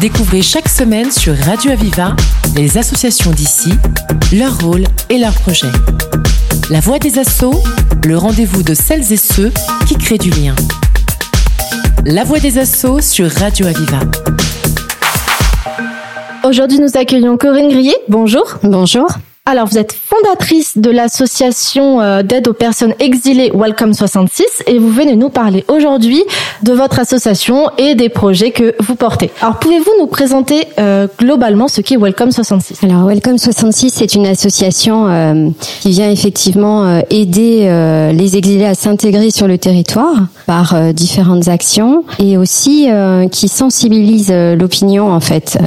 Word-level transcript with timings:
Découvrez 0.00 0.42
chaque 0.42 0.68
semaine 0.68 1.10
sur 1.10 1.36
Radio 1.36 1.70
Aviva 1.72 2.14
les 2.56 2.78
associations 2.78 3.30
d'ici, 3.30 3.70
leur 4.32 4.58
rôle 4.60 4.84
et 5.10 5.18
leurs 5.18 5.34
projets. 5.34 5.72
La 6.70 6.80
voix 6.80 6.98
des 6.98 7.18
assauts, 7.18 7.62
le 8.06 8.16
rendez-vous 8.16 8.62
de 8.62 8.74
celles 8.74 9.12
et 9.12 9.16
ceux 9.16 9.52
qui 9.86 9.96
créent 9.96 10.18
du 10.18 10.30
lien. 10.30 10.54
La 12.04 12.24
voix 12.24 12.38
des 12.38 12.58
assauts 12.58 13.00
sur 13.00 13.30
Radio 13.30 13.66
Aviva. 13.66 14.00
Aujourd'hui, 16.44 16.78
nous 16.78 16.96
accueillons 16.96 17.36
Corinne 17.36 17.68
Grillet. 17.68 17.96
Bonjour. 18.08 18.58
Bonjour. 18.62 19.08
Alors, 19.46 19.66
vous 19.66 19.76
êtes 19.76 19.92
fondatrice 19.92 20.78
de 20.78 20.90
l'association 20.90 22.00
euh, 22.00 22.22
d'aide 22.22 22.48
aux 22.48 22.54
personnes 22.54 22.94
exilées 22.98 23.52
Welcome 23.54 23.92
66 23.92 24.62
et 24.66 24.78
vous 24.78 24.88
venez 24.88 25.16
nous 25.16 25.28
parler 25.28 25.66
aujourd'hui 25.68 26.22
de 26.62 26.72
votre 26.72 26.98
association 26.98 27.68
et 27.76 27.94
des 27.94 28.08
projets 28.08 28.52
que 28.52 28.74
vous 28.80 28.94
portez. 28.94 29.30
Alors, 29.42 29.58
pouvez-vous 29.58 29.90
nous 30.00 30.06
présenter 30.06 30.66
euh, 30.78 31.08
globalement 31.18 31.68
ce 31.68 31.82
qu'est 31.82 31.98
Welcome 31.98 32.30
66 32.30 32.84
Alors, 32.84 33.06
Welcome 33.06 33.36
66, 33.36 33.90
c'est 33.90 34.14
une 34.14 34.26
association 34.26 35.08
euh, 35.08 35.50
qui 35.60 35.90
vient 35.90 36.10
effectivement 36.10 37.02
aider 37.10 37.68
les 38.14 38.36
exilés 38.38 38.64
à 38.64 38.74
s'intégrer 38.74 39.30
sur 39.30 39.46
le 39.46 39.58
territoire 39.58 40.16
par 40.46 40.74
différentes 40.94 41.48
actions 41.48 42.04
et 42.18 42.38
aussi 42.38 42.88
qui 43.30 43.48
sensibilise 43.48 44.32
l'opinion 44.32 45.12
en 45.12 45.20
fait 45.20 45.58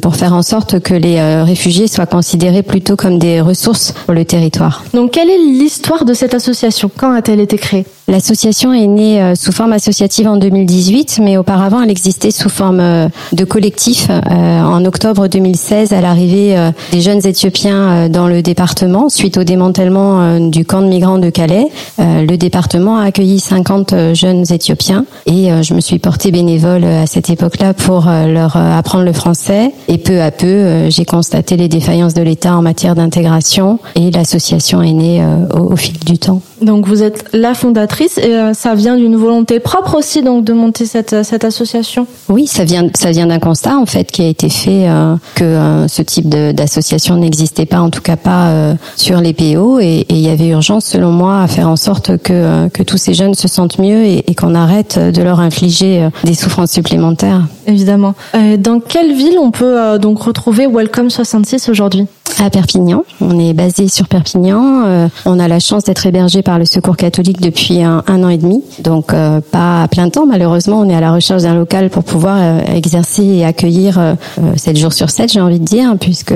pour 0.00 0.16
faire 0.16 0.32
en 0.32 0.42
sorte 0.42 0.80
que 0.80 0.94
les 0.94 1.42
réfugiés 1.42 1.88
soient 1.88 2.06
considérés 2.06 2.62
plutôt 2.62 2.96
comme 2.96 3.11
des 3.18 3.40
ressources 3.40 3.92
pour 4.04 4.14
le 4.14 4.24
territoire. 4.24 4.84
Donc, 4.94 5.12
quelle 5.12 5.30
est 5.30 5.38
l'histoire 5.38 6.04
de 6.04 6.14
cette 6.14 6.34
association? 6.34 6.90
Quand 6.96 7.12
a-t-elle 7.12 7.40
été 7.40 7.56
créée? 7.56 7.84
L'association 8.08 8.72
est 8.72 8.86
née 8.86 9.22
euh, 9.22 9.34
sous 9.34 9.52
forme 9.52 9.72
associative 9.72 10.26
en 10.26 10.36
2018, 10.36 11.20
mais 11.22 11.36
auparavant 11.36 11.80
elle 11.82 11.90
existait 11.90 12.32
sous 12.32 12.48
forme 12.48 12.80
euh, 12.80 13.08
de 13.32 13.44
collectif. 13.44 14.08
Euh, 14.10 14.60
en 14.62 14.84
octobre 14.84 15.28
2016, 15.28 15.92
à 15.92 16.00
l'arrivée 16.00 16.56
des 16.90 17.00
jeunes 17.00 17.24
Éthiopiens 17.26 18.08
dans 18.08 18.26
le 18.26 18.42
département, 18.42 19.08
suite 19.08 19.36
au 19.36 19.44
démantèlement 19.44 20.38
du 20.38 20.64
camp 20.64 20.82
de 20.82 20.86
migrants 20.86 21.18
de 21.18 21.30
Calais, 21.30 21.66
le 21.98 22.36
département 22.36 22.98
a 22.98 23.04
accueilli 23.04 23.38
50 23.38 24.14
jeunes 24.14 24.44
Éthiopiens 24.50 25.04
et 25.26 25.50
je 25.62 25.74
me 25.74 25.80
suis 25.80 25.98
portée 25.98 26.30
bénévole 26.30 26.84
à 26.84 27.06
cette 27.06 27.28
époque-là 27.28 27.74
pour 27.74 28.06
leur 28.06 28.56
apprendre 28.56 29.04
le 29.04 29.12
français. 29.12 29.72
Et 29.88 29.98
peu 29.98 30.22
à 30.22 30.30
peu, 30.30 30.88
j'ai 30.88 31.04
constaté 31.04 31.56
les 31.56 31.68
défaillances 31.68 32.14
de 32.14 32.22
l'État 32.22 32.56
en 32.56 32.62
matière 32.62 32.94
d'intégration 33.02 33.78
et 33.94 34.10
l'association 34.10 34.82
est 34.82 34.92
née 34.92 35.24
au 35.54 35.76
fil 35.76 35.98
du 35.98 36.18
temps. 36.18 36.40
Donc 36.62 36.86
vous 36.86 37.02
êtes 37.02 37.24
la 37.32 37.54
fondatrice 37.54 38.18
et 38.18 38.34
euh, 38.34 38.54
ça 38.54 38.74
vient 38.74 38.96
d'une 38.96 39.16
volonté 39.16 39.58
propre 39.58 39.96
aussi 39.96 40.22
donc 40.22 40.44
de 40.44 40.52
monter 40.52 40.86
cette 40.86 41.12
euh, 41.12 41.22
cette 41.24 41.44
association? 41.44 42.06
Oui, 42.28 42.46
ça 42.46 42.64
vient 42.64 42.86
ça 42.94 43.10
vient 43.10 43.26
d'un 43.26 43.40
constat 43.40 43.76
en 43.76 43.86
fait 43.86 44.10
qui 44.10 44.22
a 44.22 44.28
été 44.28 44.48
fait 44.48 44.88
euh, 44.88 45.16
que 45.34 45.86
ce 45.88 46.02
type 46.02 46.28
d'association 46.28 47.16
n'existait 47.16 47.66
pas 47.66 47.80
en 47.80 47.90
tout 47.90 48.00
cas 48.00 48.16
pas 48.16 48.74
sur 48.96 49.20
les 49.20 49.32
PO 49.32 49.80
et, 49.80 50.06
il 50.08 50.18
y 50.18 50.28
avait 50.28 50.48
urgence 50.48 50.84
selon 50.84 51.10
moi 51.10 51.40
à 51.42 51.48
faire 51.48 51.68
en 51.68 51.76
sorte 51.76 52.18
que 52.18 52.68
que 52.68 52.82
tous 52.82 52.96
ces 52.96 53.14
jeunes 53.14 53.34
se 53.34 53.48
sentent 53.48 53.78
mieux 53.78 54.04
et, 54.04 54.30
et 54.30 54.34
qu'on 54.34 54.54
arrête 54.54 54.98
de 54.98 55.22
leur 55.22 55.40
infliger 55.40 56.08
des 56.24 56.34
souffrances 56.34 56.72
supplémentaires. 56.72 57.42
Évidemment. 57.66 58.14
dans 58.58 58.80
quelle 58.80 59.14
ville 59.14 59.38
on 59.40 59.50
peut 59.50 59.98
donc 59.98 60.22
retrouver 60.22 60.66
Welcome 60.66 61.10
66 61.10 61.68
aujourd'hui? 61.68 62.06
À 62.40 62.50
Perpignan. 62.50 63.04
On 63.20 63.38
est 63.38 63.52
basé 63.52 63.88
sur 63.88 64.08
Perpignan. 64.08 64.84
Euh, 64.86 65.08
on 65.26 65.38
a 65.38 65.48
la 65.48 65.58
chance 65.58 65.84
d'être 65.84 66.06
hébergé 66.06 66.42
par 66.42 66.58
le 66.58 66.64
Secours 66.64 66.96
catholique 66.96 67.40
depuis 67.40 67.82
un, 67.82 68.02
an 68.06 68.28
et 68.28 68.38
demi, 68.38 68.62
donc 68.80 69.12
euh, 69.12 69.40
pas 69.40 69.82
à 69.82 69.88
plein 69.88 70.08
temps 70.08 70.26
malheureusement. 70.26 70.80
On 70.80 70.88
est 70.88 70.94
à 70.94 71.00
la 71.00 71.12
recherche 71.12 71.42
d'un 71.42 71.54
local 71.54 71.90
pour 71.90 72.04
pouvoir 72.04 72.38
euh, 72.40 72.60
exercer 72.74 73.24
et 73.24 73.44
accueillir 73.44 74.16
7 74.56 74.76
jours 74.76 74.92
sur 74.92 75.10
7, 75.10 75.32
j'ai 75.32 75.40
envie 75.40 75.58
de 75.58 75.64
dire, 75.64 75.94
puisque 76.00 76.34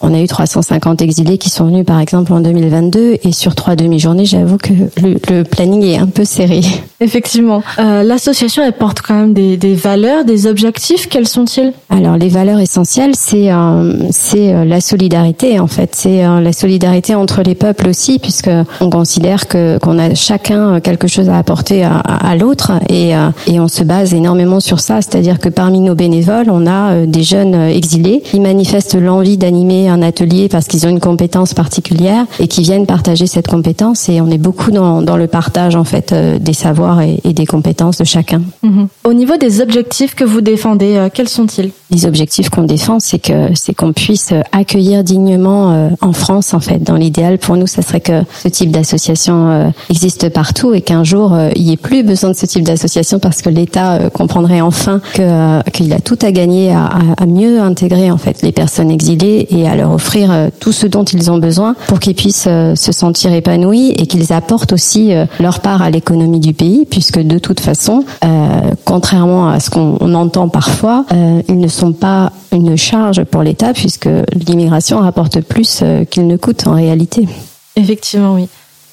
on 0.00 0.14
a 0.14 0.20
eu 0.20 0.26
350 0.26 1.02
exilés 1.02 1.38
qui 1.38 1.50
sont 1.50 1.66
venus 1.66 1.84
par 1.84 2.00
exemple 2.00 2.32
en 2.32 2.40
2022 2.40 3.18
et 3.22 3.32
sur 3.32 3.54
trois 3.54 3.76
demi-journées, 3.76 4.24
j'avoue 4.24 4.56
que 4.56 4.72
le, 5.02 5.42
planning 5.42 5.82
est 5.84 5.98
un 5.98 6.06
peu 6.06 6.24
serré. 6.24 6.60
Effectivement. 7.00 7.62
L'association, 7.78 8.62
elle 8.64 8.72
porte 8.72 9.02
quand 9.02 9.14
même 9.14 9.34
des, 9.34 9.56
des 9.56 9.74
valeurs, 9.74 10.24
des 10.24 10.46
objectifs. 10.46 11.08
Quels 11.08 11.28
sont-ils? 11.28 11.72
Alors 11.90 12.16
les 12.16 12.28
valeurs 12.28 12.58
essentielles, 12.58 13.14
c'est 13.14 13.50
c'est 14.10 14.64
la 14.64 14.80
solidarité 14.80 15.35
en 15.44 15.66
fait. 15.66 15.94
C'est 15.94 16.24
euh, 16.24 16.40
la 16.40 16.52
solidarité 16.52 17.14
entre 17.14 17.42
les 17.42 17.54
peuples 17.54 17.88
aussi, 17.88 18.18
puisque 18.18 18.50
on 18.80 18.90
considère 18.90 19.48
que 19.48 19.78
qu'on 19.78 19.98
a 19.98 20.14
chacun 20.14 20.80
quelque 20.80 21.08
chose 21.08 21.28
à 21.28 21.38
apporter 21.38 21.84
à, 21.84 21.98
à 21.98 22.36
l'autre 22.36 22.72
et, 22.88 23.14
euh, 23.14 23.28
et 23.46 23.60
on 23.60 23.68
se 23.68 23.84
base 23.84 24.14
énormément 24.14 24.60
sur 24.60 24.80
ça. 24.80 25.02
C'est-à-dire 25.02 25.38
que 25.38 25.48
parmi 25.48 25.80
nos 25.80 25.94
bénévoles, 25.94 26.48
on 26.50 26.66
a 26.66 26.92
euh, 26.92 27.06
des 27.06 27.22
jeunes 27.22 27.54
exilés 27.54 28.22
qui 28.24 28.40
manifestent 28.40 28.94
l'envie 28.94 29.36
d'animer 29.36 29.88
un 29.88 30.02
atelier 30.02 30.48
parce 30.48 30.66
qu'ils 30.66 30.86
ont 30.86 30.90
une 30.90 31.00
compétence 31.00 31.54
particulière 31.54 32.24
et 32.40 32.48
qui 32.48 32.62
viennent 32.62 32.86
partager 32.86 33.26
cette 33.26 33.46
compétence. 33.46 34.08
Et 34.08 34.20
on 34.20 34.30
est 34.30 34.38
beaucoup 34.38 34.70
dans, 34.70 35.02
dans 35.02 35.16
le 35.16 35.26
partage 35.26 35.76
en 35.76 35.84
fait 35.84 36.14
des 36.14 36.54
savoirs 36.54 37.02
et, 37.02 37.20
et 37.24 37.32
des 37.34 37.46
compétences 37.46 37.98
de 37.98 38.04
chacun. 38.04 38.42
Mhm. 38.62 38.88
Au 39.04 39.12
niveau 39.12 39.36
des 39.36 39.60
objectifs 39.60 40.14
que 40.14 40.24
vous 40.24 40.40
défendez, 40.40 41.08
quels 41.12 41.28
sont-ils? 41.28 41.70
Les 41.90 42.06
objectifs 42.06 42.48
qu'on 42.48 42.64
défend, 42.64 43.00
c'est 43.00 43.18
que 43.18 43.50
c'est 43.54 43.74
qu'on 43.74 43.92
puisse 43.92 44.32
accueillir 44.52 45.04
dignement 45.04 45.25
euh, 45.28 45.90
en 46.00 46.12
France 46.12 46.54
en 46.54 46.60
fait. 46.60 46.82
Dans 46.82 46.94
l'idéal 46.94 47.38
pour 47.38 47.56
nous, 47.56 47.66
ça 47.66 47.82
serait 47.82 48.00
que 48.00 48.22
ce 48.42 48.48
type 48.48 48.70
d'association 48.70 49.50
euh, 49.50 49.68
existe 49.90 50.28
partout 50.30 50.74
et 50.74 50.80
qu'un 50.80 51.04
jour 51.04 51.32
euh, 51.34 51.50
il 51.56 51.64
n'y 51.64 51.72
ait 51.72 51.76
plus 51.76 52.02
besoin 52.02 52.30
de 52.30 52.36
ce 52.36 52.46
type 52.46 52.64
d'association 52.64 53.18
parce 53.18 53.42
que 53.42 53.50
l'État 53.50 54.10
comprendrait 54.10 54.60
enfin 54.60 55.00
qu'il 55.12 55.92
a 55.92 56.00
tout 56.00 56.18
à 56.22 56.32
gagner 56.32 56.72
à, 56.72 56.90
à, 57.16 57.26
mieux 57.26 57.60
intégrer 57.60 58.10
en 58.10 58.18
fait 58.18 58.42
les 58.42 58.52
personnes 58.52 58.90
exilées 58.90 59.46
et 59.50 59.68
à 59.68 59.76
leur 59.76 59.92
offrir 59.92 60.30
tout 60.60 60.72
ce 60.72 60.86
dont 60.86 61.04
ils 61.04 61.30
ont 61.30 61.38
besoin 61.38 61.74
pour 61.86 62.00
qu'ils 62.00 62.14
puissent 62.14 62.48
se 62.48 62.92
sentir 62.92 63.32
épanouis 63.32 63.90
et 63.90 64.06
qu'ils 64.06 64.32
apportent 64.32 64.72
aussi 64.72 65.12
leur 65.40 65.60
part 65.60 65.82
à 65.82 65.90
l'économie 65.90 66.40
du 66.40 66.52
pays 66.52 66.86
puisque 66.88 67.20
de 67.20 67.38
toute 67.38 67.60
façon, 67.60 68.04
contrairement 68.84 69.48
à 69.48 69.60
ce 69.60 69.70
qu'on 69.70 70.14
entend 70.14 70.48
parfois, 70.48 71.04
ils 71.48 71.58
ne 71.58 71.68
sont 71.68 71.92
pas 71.92 72.32
une 72.52 72.76
charge 72.76 73.24
pour 73.24 73.42
l'État 73.42 73.72
puisque 73.72 74.08
l'immigration 74.46 75.02
rapporte 75.06 75.40
plus 75.40 75.80
euh, 75.82 76.04
qu'il 76.04 76.26
ne 76.26 76.36
coûte 76.36 76.66
en 76.66 76.74
réalité. 76.74 77.26
Effectivement, 77.76 78.34
oui. 78.34 78.48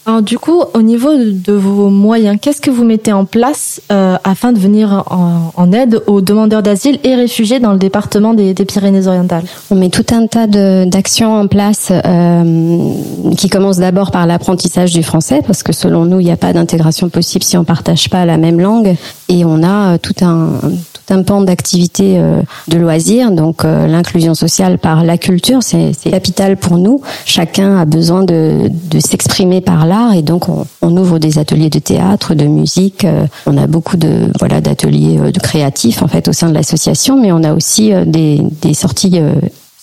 Alors 0.06 0.22
du 0.22 0.38
coup, 0.38 0.62
au 0.74 0.82
niveau 0.82 1.12
de 1.16 1.54
vos 1.54 1.90
moyens, 1.90 2.38
qu'est-ce 2.42 2.60
que 2.60 2.70
vous 2.70 2.84
mettez 2.84 3.14
en 3.14 3.24
place 3.24 3.82
euh, 3.90 4.18
afin 4.26 4.52
de 4.52 4.60
venir 4.60 5.06
en, 5.10 5.72
aide 5.72 6.04
aux 6.08 6.20
demandeurs 6.20 6.62
d'asile 6.62 7.00
et 7.06 7.16
réfugiés 7.16 7.62
dans 7.62 7.72
le 7.72 7.80
département 7.80 8.34
des, 8.34 8.54
Pyrénées-Orientales? 8.54 9.46
On 9.72 9.76
met 9.76 9.90
tout 9.90 10.06
un 10.12 10.28
tas 10.28 10.46
d'actions 10.46 11.34
en 11.34 11.48
place 11.48 11.90
euh, 11.90 12.92
qui 13.38 13.48
commencent 13.48 13.78
d'abord 13.78 14.12
par 14.12 14.28
l'apprentissage 14.28 14.92
du 14.92 15.04
français, 15.04 15.40
parce 15.48 15.64
que 15.64 15.72
selon 15.72 16.04
nous, 16.04 16.20
il 16.20 16.26
n'y 16.26 16.32
a 16.32 16.38
pas 16.38 16.52
d'intégration 16.52 17.08
possible 17.08 17.46
si 17.46 17.56
on 17.56 17.64
partage 17.64 18.10
pas 18.10 18.26
la 18.26 18.38
même 18.38 18.60
langue, 18.60 18.98
et 19.30 19.46
on 19.46 19.64
a 19.64 19.98
tout 20.00 20.16
un 20.22 20.60
un 21.10 21.24
pan 21.24 21.42
d'activité 21.42 22.18
euh, 22.18 22.42
de 22.68 22.78
loisirs. 22.78 23.32
Donc 23.32 23.66
euh, 23.66 23.88
l'inclusion 23.88 24.36
sociale 24.36 24.78
par 24.78 25.04
la 25.04 25.18
culture, 25.18 25.62
c'est 25.62 25.94
capital 26.10 26.58
pour 26.58 26.78
nous. 26.78 27.02
Chacun 27.26 27.78
a 27.78 27.86
besoin 27.86 28.24
de, 28.24 28.70
de 28.90 29.00
s'exprimer 29.00 29.62
par 29.62 29.86
l'art 29.86 30.14
et 30.14 30.22
donc 30.22 30.50
on, 30.50 30.66
on, 30.82 30.96
ouvre 30.98 31.20
des 31.20 31.40
ateliers 31.40 31.70
de 31.70 31.80
théâtre, 31.80 32.36
de 32.36 32.46
musique. 32.46 33.06
Euh, 33.06 33.26
on 33.46 33.58
a 33.58 33.68
beaucoup 33.68 33.98
de 33.98 34.32
voilà 34.40 34.62
d'ateliers 34.62 35.32
de 35.32 35.40
créatifs 35.40 36.02
en 36.02 36.08
fait 36.08 36.28
au 36.28 36.34
sein 36.34 36.50
de 36.50 36.54
l'association, 36.54 37.20
mais 37.20 37.32
on 37.32 37.44
a 37.44 37.54
aussi 37.54 37.92
des, 38.06 38.42
des 38.62 38.74
sorties 38.74 39.20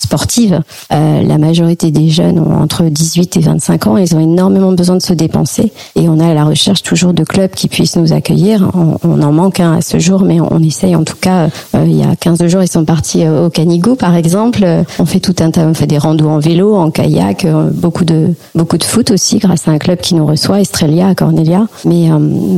sportive. 0.01 0.61
Euh, 0.91 1.21
la 1.21 1.37
majorité 1.37 1.91
des 1.91 2.09
jeunes 2.09 2.39
ont 2.39 2.61
entre 2.61 2.83
18 2.83 3.37
et 3.37 3.39
25 3.39 3.87
ans. 3.87 3.97
Ils 3.97 4.15
ont 4.15 4.19
énormément 4.19 4.71
besoin 4.71 4.95
de 4.95 5.01
se 5.01 5.13
dépenser 5.13 5.71
et 5.95 6.09
on 6.09 6.19
a 6.19 6.27
à 6.27 6.33
la 6.33 6.43
recherche 6.43 6.81
toujours 6.81 7.13
de 7.13 7.23
clubs 7.23 7.51
qui 7.51 7.67
puissent 7.67 7.95
nous 7.95 8.11
accueillir. 8.11 8.69
On, 8.73 9.21
en 9.21 9.31
manque 9.31 9.59
un 9.59 9.77
à 9.77 9.81
ce 9.81 9.99
jour, 9.99 10.23
mais 10.23 10.39
on, 10.41 10.59
essaye 10.59 10.95
en 10.95 11.03
tout 11.03 11.15
cas. 11.19 11.49
Euh, 11.75 11.85
il 11.85 11.95
y 11.95 12.03
a 12.03 12.15
15 12.15 12.45
jours, 12.47 12.63
ils 12.63 12.71
sont 12.71 12.85
partis 12.85 13.23
euh, 13.23 13.45
au 13.45 13.49
Canigou, 13.49 13.95
par 13.95 14.15
exemple. 14.15 14.65
On 14.97 15.05
fait 15.05 15.19
tout 15.19 15.35
un 15.39 15.51
tas, 15.51 15.61
on 15.61 15.73
fait 15.73 15.87
des 15.87 15.97
randos 15.97 16.27
en 16.27 16.39
vélo, 16.39 16.75
en 16.75 16.89
kayak, 16.89 17.45
beaucoup 17.73 18.05
de 18.05 18.33
beaucoup 18.55 18.77
de 18.77 18.83
foot 18.83 19.11
aussi 19.11 19.37
grâce 19.37 19.67
à 19.67 19.71
un 19.71 19.77
club 19.77 19.99
qui 19.99 20.15
nous 20.15 20.25
reçoit, 20.25 20.61
Estrelia 20.61 21.13
Cornelia. 21.13 21.67
Mais 21.85 22.09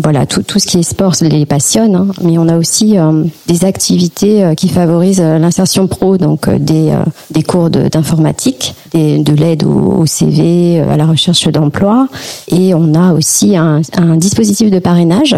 voilà, 0.02 0.26
tout, 0.26 0.44
tout 0.44 0.60
ce 0.60 0.68
qui 0.68 0.80
est 0.80 0.84
sport 0.84 1.14
les 1.22 1.46
passionne. 1.46 1.96
Hein. 1.96 2.08
Mais 2.22 2.38
on 2.38 2.48
a 2.48 2.58
aussi 2.58 2.96
des 3.48 3.66
activités 3.66 4.54
qui 4.56 4.70
favorisent 4.70 5.22
l'insertion 5.22 5.88
pro, 5.88 6.18
donc 6.18 6.50
des 6.50 6.94
des 7.34 7.44
cours 7.44 7.70
d'informatique, 7.70 8.76
de, 8.94 9.22
de 9.22 9.34
l'aide 9.34 9.64
au, 9.64 10.06
CV, 10.06 10.80
euh, 10.80 10.94
à 10.94 10.98
la 10.98 11.06
recherche 11.06 11.48
d'emploi, 11.48 12.08
et 12.50 12.74
on 12.74 12.94
a 12.94 13.14
aussi 13.14 13.58
un, 13.58 13.82
dispositif 14.18 14.70
de 14.70 14.80
parrainage. 14.80 15.36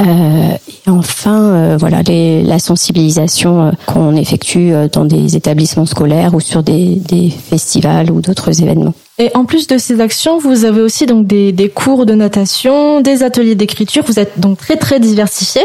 Euh, 0.00 0.04
et 0.04 0.90
enfin, 0.90 1.40
euh, 1.40 1.76
voilà, 1.78 2.02
la 2.02 2.58
sensibilisation 2.58 3.72
qu'on 3.86 4.16
effectue 4.16 4.72
dans 4.92 5.04
des 5.04 5.36
établissements 5.36 5.86
scolaires 5.86 6.34
ou 6.34 6.40
sur 6.40 6.62
des, 6.62 7.32
festivals 7.50 8.10
ou 8.10 8.20
d'autres 8.20 8.60
événements. 8.62 8.94
Et 9.18 9.30
en 9.34 9.44
plus 9.44 9.66
de 9.66 9.78
ces 9.78 10.00
actions, 10.00 10.38
vous 10.38 10.64
avez 10.64 10.80
aussi 10.80 11.06
donc 11.06 11.26
des, 11.26 11.52
des 11.52 11.68
cours 11.68 12.06
de 12.06 12.14
natation, 12.14 13.00
des 13.00 13.22
ateliers 13.22 13.54
d'écriture. 13.54 14.04
Vous 14.06 14.18
êtes 14.18 14.38
donc 14.38 14.58
très 14.58 14.76
très 14.76 15.00
diversifié. 15.00 15.62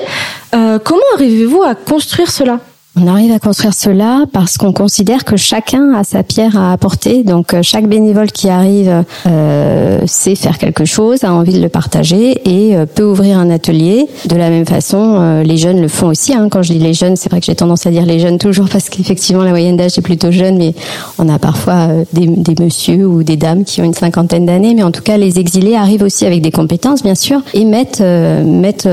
Comment 0.52 1.10
arrivez-vous 1.16 1.64
à 1.64 1.76
construire 1.76 2.30
cela? 2.30 2.60
On 2.96 3.08
arrive 3.08 3.32
à 3.32 3.40
construire 3.40 3.74
cela 3.74 4.26
parce 4.32 4.56
qu'on 4.58 4.72
considère 4.72 5.26
que 5.26 5.36
chacun 5.36 5.96
a 5.96 6.04
sa 6.04 6.22
pierre 6.22 6.56
à 6.56 6.72
apporter. 6.72 7.24
Donc 7.24 7.56
euh, 7.56 7.64
chaque 7.64 7.88
bénévole 7.88 8.32
qui 8.32 8.50
arrive 8.50 9.04
euh, 9.26 10.02
sait 10.06 10.36
faire 10.36 10.60
quelque 10.60 10.86
chose, 10.86 11.24
a 11.24 11.34
envie 11.34 11.54
de 11.54 11.62
le 11.62 11.70
partager 11.70 12.40
et 12.46 12.76
euh, 12.76 12.86
peut 12.86 13.04
ouvrir 13.04 13.40
un 13.40 13.50
atelier. 13.50 14.06
De 14.28 14.36
la 14.36 14.52
même 14.52 14.68
façon, 14.68 15.18
euh, 15.18 15.42
les 15.42 15.58
jeunes 15.58 15.82
le 15.82 15.88
font 15.88 16.10
aussi. 16.10 16.36
Hein. 16.36 16.50
Quand 16.52 16.62
je 16.62 16.72
dis 16.72 16.78
les 16.78 16.94
jeunes, 16.94 17.16
c'est 17.16 17.32
vrai 17.32 17.40
que 17.40 17.48
j'ai 17.48 17.56
tendance 17.56 17.88
à 17.88 17.90
dire 17.90 18.06
les 18.06 18.20
jeunes 18.20 18.38
toujours 18.38 18.70
parce 18.70 18.90
qu'effectivement 18.90 19.42
la 19.42 19.50
moyenne 19.50 19.76
d'âge 19.76 19.98
est 19.98 20.04
plutôt 20.04 20.32
jeune, 20.32 20.60
mais 20.60 20.76
on 21.18 21.28
a 21.30 21.40
parfois 21.40 21.88
des, 22.14 22.28
des 22.28 22.64
messieurs 22.64 23.08
ou 23.08 23.24
des 23.24 23.38
dames 23.38 23.64
qui 23.64 23.82
ont 23.82 23.86
une 23.86 23.96
cinquantaine 23.96 24.46
d'années. 24.46 24.76
Mais 24.76 24.84
en 24.84 24.92
tout 24.92 25.02
cas, 25.02 25.18
les 25.18 25.40
exilés 25.40 25.76
arrivent 25.76 26.04
aussi 26.04 26.28
avec 26.28 26.44
des 26.44 26.52
compétences, 26.52 27.02
bien 27.02 27.16
sûr, 27.16 27.42
et 27.56 27.66
mettent 27.66 28.02
mettent 28.02 28.88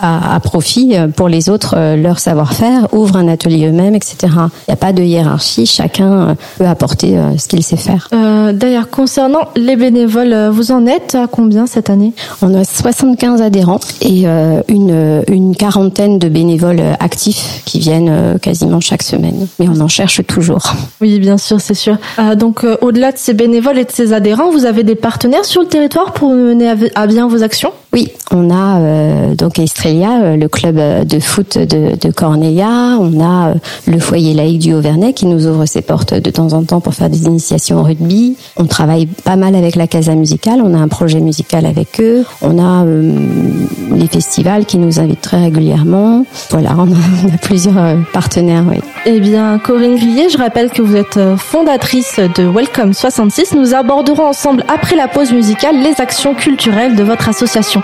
à, 0.00 0.34
à, 0.34 0.40
profit 0.40 0.96
pour 1.16 1.30
les 1.30 1.48
autres 1.48 1.94
leur 1.96 2.18
savoir-faire, 2.18 2.88
ouvrent 2.92 3.16
un 3.16 3.28
atelier 3.28 3.37
eux-mêmes, 3.46 3.94
etc. 3.94 4.16
Il 4.22 4.70
n'y 4.70 4.74
a 4.74 4.76
pas 4.76 4.92
de 4.92 5.02
hiérarchie, 5.02 5.66
chacun 5.66 6.12
euh, 6.12 6.34
peut 6.58 6.66
apporter 6.66 7.18
euh, 7.18 7.36
ce 7.38 7.48
qu'il 7.48 7.62
sait 7.62 7.76
faire. 7.76 8.08
Euh, 8.12 8.52
D'ailleurs, 8.52 8.90
concernant 8.90 9.48
les 9.56 9.76
bénévoles, 9.76 10.48
vous 10.50 10.72
en 10.72 10.86
êtes 10.86 11.14
à 11.14 11.26
combien 11.26 11.66
cette 11.66 11.90
année? 11.90 12.12
On 12.42 12.54
a 12.54 12.64
75 12.64 13.42
adhérents 13.42 13.80
et 14.00 14.24
une, 14.24 15.22
une 15.28 15.54
quarantaine 15.54 16.18
de 16.18 16.28
bénévoles 16.28 16.82
actifs 16.98 17.62
qui 17.64 17.78
viennent 17.78 18.38
quasiment 18.40 18.80
chaque 18.80 19.02
semaine. 19.02 19.46
Mais 19.58 19.68
on 19.68 19.80
en 19.80 19.88
cherche 19.88 20.24
toujours. 20.26 20.62
Oui, 21.00 21.18
bien 21.18 21.36
sûr, 21.36 21.60
c'est 21.60 21.74
sûr. 21.74 21.98
donc, 22.36 22.64
au-delà 22.80 23.12
de 23.12 23.18
ces 23.18 23.34
bénévoles 23.34 23.78
et 23.78 23.84
de 23.84 23.92
ces 23.92 24.12
adhérents, 24.12 24.50
vous 24.50 24.64
avez 24.64 24.82
des 24.82 24.94
partenaires 24.94 25.44
sur 25.44 25.60
le 25.60 25.68
territoire 25.68 26.12
pour 26.12 26.30
mener 26.30 26.72
à 26.94 27.06
bien 27.06 27.28
vos 27.28 27.42
actions? 27.42 27.72
Oui, 27.92 28.12
on 28.30 28.50
a 28.50 28.80
euh, 28.80 29.34
donc 29.34 29.58
Estrelia, 29.58 30.20
euh, 30.20 30.36
le 30.36 30.48
club 30.48 30.76
de 30.76 31.20
foot 31.20 31.56
de, 31.56 31.96
de 31.96 32.12
Corneilla. 32.12 32.98
On 33.00 33.18
a 33.20 33.27
euh, 33.30 33.54
le 33.86 33.98
foyer 33.98 34.34
laïque 34.34 34.60
du 34.60 34.74
Auvernais 34.74 35.12
qui 35.12 35.26
nous 35.26 35.46
ouvre 35.46 35.66
ses 35.66 35.82
portes 35.82 36.14
de 36.14 36.30
temps 36.30 36.52
en 36.52 36.62
temps 36.62 36.80
pour 36.80 36.94
faire 36.94 37.10
des 37.10 37.24
initiations 37.24 37.80
au 37.80 37.82
rugby. 37.82 38.36
On 38.56 38.66
travaille 38.66 39.06
pas 39.06 39.36
mal 39.36 39.54
avec 39.54 39.76
la 39.76 39.86
Casa 39.86 40.14
Musicale. 40.14 40.60
On 40.64 40.74
a 40.74 40.78
un 40.78 40.88
projet 40.88 41.20
musical 41.20 41.66
avec 41.66 42.00
eux. 42.00 42.24
On 42.42 42.58
a 42.58 42.84
les 42.84 44.06
festivals 44.06 44.64
qui 44.66 44.78
nous 44.78 45.00
invitent 45.00 45.20
très 45.20 45.40
régulièrement. 45.40 46.24
Voilà, 46.50 46.74
on 46.78 46.90
a, 46.92 47.38
plusieurs 47.42 47.96
partenaires. 48.12 48.64
Oui. 48.68 48.80
Eh 49.06 49.20
bien, 49.20 49.58
Corinne 49.58 49.96
Grillet, 49.96 50.28
je 50.30 50.38
rappelle 50.38 50.70
que 50.70 50.82
vous 50.82 50.96
êtes 50.96 51.18
fondatrice 51.36 52.20
de 52.36 52.44
Welcome 52.44 52.94
66. 52.94 53.54
Nous 53.54 53.74
aborderons 53.74 54.26
ensemble 54.26 54.64
après 54.68 54.96
la 54.96 55.08
pause 55.08 55.32
musicale 55.32 55.76
les 55.82 56.00
actions 56.00 56.34
culturelles 56.34 56.96
de 56.96 57.02
votre 57.02 57.28
association. 57.28 57.82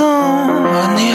Aux 0.00 1.07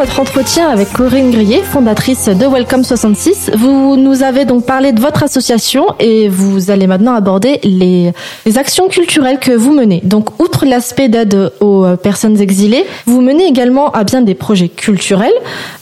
notre 0.00 0.18
entretien 0.18 0.70
avec 0.70 0.90
Corinne 0.94 1.30
Grillet, 1.30 1.60
fondatrice 1.62 2.30
de 2.30 2.46
Welcome 2.46 2.84
66. 2.84 3.50
Vous 3.54 3.96
nous 3.96 4.22
avez 4.22 4.46
donc 4.46 4.64
parlé 4.64 4.92
de 4.92 5.00
votre 5.00 5.22
association 5.22 5.84
et 5.98 6.26
vous 6.30 6.70
allez 6.70 6.86
maintenant 6.86 7.12
aborder 7.12 7.60
les, 7.64 8.14
actions 8.56 8.88
culturelles 8.88 9.38
que 9.38 9.52
vous 9.52 9.74
menez. 9.74 10.00
Donc, 10.02 10.40
outre 10.40 10.64
l'aspect 10.64 11.10
d'aide 11.10 11.52
aux 11.60 11.84
personnes 12.02 12.40
exilées, 12.40 12.86
vous 13.04 13.20
menez 13.20 13.44
également 13.44 13.90
à 13.90 14.04
bien 14.04 14.22
des 14.22 14.34
projets 14.34 14.70
culturels. 14.70 15.34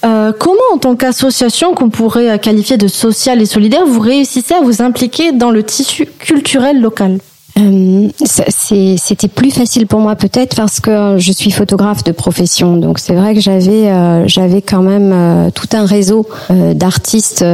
Euh, 0.05 0.33
comment, 0.37 0.57
en 0.75 0.79
tant 0.79 0.97
qu'association 0.97 1.75
qu'on 1.75 1.89
pourrait 1.89 2.41
qualifier 2.41 2.77
de 2.77 2.89
sociale 2.89 3.41
et 3.41 3.47
solidaire, 3.47 3.87
vous 3.87 4.01
réussissez 4.01 4.55
à 4.55 4.63
vous 4.63 4.83
impliquer 4.83 5.31
dans 5.31 5.53
le 5.53 5.63
tissu 5.63 6.07
culturel 6.19 6.81
local? 6.81 7.19
Euh, 7.59 8.09
C'était 8.97 9.29
plus 9.29 9.50
facile 9.50 9.87
pour 9.87 10.00
moi 10.00 10.17
peut-être 10.17 10.57
parce 10.57 10.81
que 10.81 11.17
je 11.19 11.33
suis 11.33 11.50
photographe 11.50 12.05
de 12.05 12.12
profession. 12.12 12.77
Donc 12.77 12.99
c'est 12.99 13.15
vrai 13.15 13.35
que 13.35 13.41
j'avais 13.41 13.91
euh, 13.91 14.27
j'avais 14.27 14.62
quand 14.62 14.83
même 14.83 15.12
euh, 15.12 15.50
tout 15.50 15.69
un 15.73 15.85
réseau 15.85 16.27
d'artistes 16.50 17.45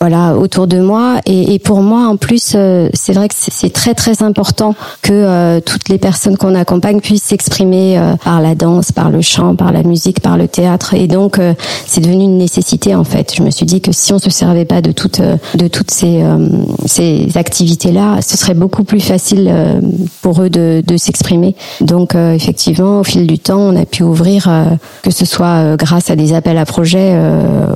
voilà 0.00 0.36
autour 0.36 0.68
de 0.68 0.78
moi 0.78 1.16
et, 1.26 1.54
et 1.54 1.58
pour 1.58 1.82
moi 1.82 2.06
en 2.06 2.16
plus 2.16 2.52
euh, 2.54 2.88
c'est 2.94 3.12
vrai 3.12 3.26
que 3.26 3.34
c'est 3.36 3.72
très 3.72 3.94
très 3.94 4.22
important 4.22 4.76
que 5.02 5.12
euh, 5.12 5.60
toutes 5.60 5.88
les 5.88 5.98
personnes 5.98 6.36
qu'on 6.36 6.54
accompagne 6.54 7.00
puissent 7.00 7.24
s'exprimer 7.24 7.98
euh, 7.98 8.14
par 8.22 8.40
la 8.40 8.54
danse, 8.54 8.92
par 8.92 9.10
le 9.10 9.22
chant, 9.22 9.56
par 9.56 9.72
la 9.72 9.82
musique, 9.82 10.20
par 10.20 10.36
le 10.36 10.46
théâtre 10.46 10.94
et 10.94 11.08
donc 11.08 11.40
euh, 11.40 11.54
c'est 11.86 12.00
devenu 12.00 12.24
une 12.24 12.38
nécessité 12.38 12.94
en 12.94 13.02
fait. 13.02 13.34
Je 13.36 13.42
me 13.42 13.50
suis 13.50 13.66
dit 13.66 13.80
que 13.80 13.90
si 13.90 14.12
on 14.12 14.20
se 14.20 14.30
servait 14.30 14.64
pas 14.64 14.82
de 14.82 14.92
toutes 14.92 15.18
euh, 15.18 15.36
de 15.56 15.66
toutes 15.66 15.90
ces 15.90 16.22
euh, 16.22 16.46
ces 16.86 17.36
activités 17.36 17.90
là, 17.90 18.18
ce 18.22 18.36
serait 18.36 18.54
beaucoup 18.54 18.84
plus 18.84 19.00
facile 19.00 19.52
pour 20.22 20.42
eux 20.42 20.50
de, 20.50 20.82
de 20.86 20.96
s'exprimer. 20.96 21.56
Donc 21.80 22.14
effectivement 22.14 23.00
au 23.00 23.04
fil 23.04 23.26
du 23.26 23.38
temps, 23.38 23.58
on 23.58 23.76
a 23.76 23.84
pu 23.84 24.02
ouvrir 24.02 24.48
que 25.02 25.10
ce 25.10 25.24
soit 25.24 25.76
grâce 25.76 26.10
à 26.10 26.16
des 26.16 26.34
appels 26.34 26.58
à 26.58 26.64
projets 26.64 27.14